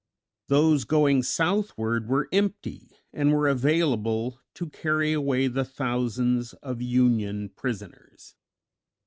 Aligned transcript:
Those 0.47 0.83
going 0.83 1.21
southward 1.21 2.07
were 2.07 2.27
empty, 2.33 2.89
and 3.13 3.31
were 3.31 3.47
available 3.47 4.41
to 4.55 4.67
carry 4.71 5.13
away 5.13 5.45
the 5.47 5.63
thousands 5.63 6.53
of 6.63 6.81
Union 6.81 7.49
prisoners. 7.49 8.33